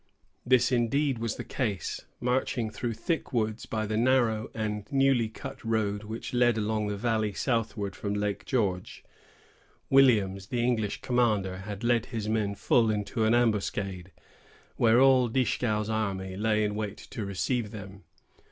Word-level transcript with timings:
This 0.47 0.71
was 0.71 0.77
indeed 0.79 1.17
the 1.21 1.43
case. 1.43 2.05
Marching 2.19 2.71
through 2.71 2.95
thick 2.95 3.31
woods, 3.31 3.67
by 3.67 3.85
the 3.85 3.97
narrow 3.97 4.49
and 4.55 4.91
newly 4.91 5.29
cut 5.29 5.63
road 5.63 6.05
which 6.05 6.33
led 6.33 6.57
along 6.57 6.87
the 6.87 6.97
valley 6.97 7.33
southward 7.33 7.95
from 7.95 8.15
Lake 8.15 8.43
George, 8.45 9.03
Williams, 9.91 10.47
the 10.47 10.63
English 10.63 11.01
commander, 11.01 11.57
had 11.57 11.83
led 11.83 12.07
his 12.07 12.27
men 12.27 12.55
full 12.55 12.89
into 12.89 13.25
an 13.25 13.35
ambuscade, 13.35 14.11
where 14.75 14.99
all 14.99 15.27
Dieskau's 15.29 15.87
army 15.87 16.35
lay 16.35 16.63
in 16.63 16.73
wait 16.73 16.97
to 16.97 17.23
receive 17.23 17.69
them. 17.69 18.03